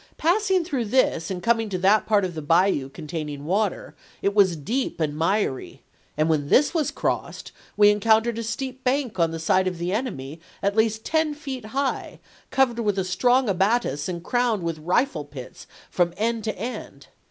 [0.17, 4.33] Passing through this and coming to that part of the bayou contain ing water, it
[4.33, 5.83] was deep and miry,
[6.17, 9.91] and when this was crossed we encountered a steep bank on the side of the
[9.91, 12.19] enemy, at least ten feet high,
[12.49, 17.05] covered with a strong abatis and crowned with rifle pits from end to end.